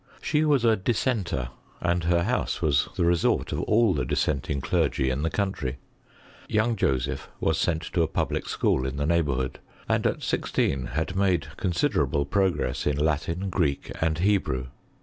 [0.19, 1.49] She was a dissenter,
[1.79, 5.77] and her house was the resort of all the dissenting clergy in the country.
[6.47, 11.15] Young Joseph was sent to a public school in the neighbourhood, and, at sixteen, had
[11.15, 14.69] made con siderable progress in Latin, Greek, and Hebrew.